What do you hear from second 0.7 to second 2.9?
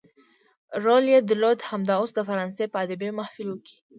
رول يې درلود همدا اوس د فرانسې په